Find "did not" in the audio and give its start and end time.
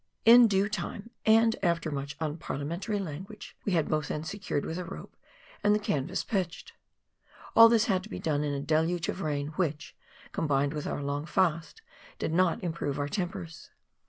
12.17-12.63